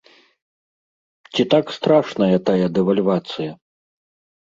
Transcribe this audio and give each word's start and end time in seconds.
Ці 1.33 1.47
так 1.53 1.65
страшная 1.77 2.35
тая 2.51 2.67
дэвальвацыя? 2.81 3.51